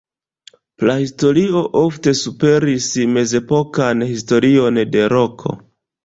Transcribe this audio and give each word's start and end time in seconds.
Prahistorio 0.83 1.59
ofte 1.81 2.13
superis 2.19 2.87
mezepokan 3.17 4.01
historion 4.13 4.81
de 4.97 5.05
Roko. 5.15 5.55